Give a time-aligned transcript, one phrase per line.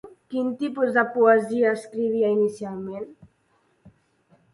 [0.33, 3.07] Quin tipus de poesia escrivia inicialment?